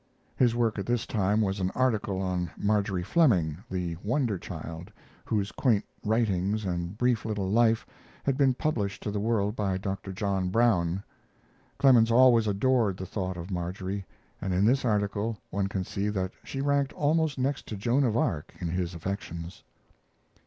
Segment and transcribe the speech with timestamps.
[0.35, 4.91] [His work at this time was an article on Marjorie Fleming, the "wonder child,"
[5.25, 7.85] whose quaint writings and brief little life
[8.23, 10.11] had been published to the world by Dr.
[10.11, 11.03] John Brown.
[11.77, 14.07] Clemens always adored the thought of Marjorie,
[14.41, 18.17] and in this article one can see that she ranked almost next to Joan of
[18.17, 19.63] Arc in his affections.